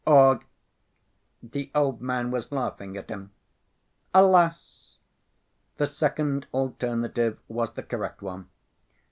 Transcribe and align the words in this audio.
Or—the 0.07 1.69
old 1.75 2.01
man 2.01 2.31
was 2.31 2.51
laughing 2.51 2.97
at 2.97 3.09
him. 3.11 3.29
Alas! 4.15 4.97
The 5.77 5.85
second 5.85 6.47
alternative 6.51 7.37
was 7.47 7.73
the 7.73 7.83
correct 7.83 8.23
one. 8.23 8.49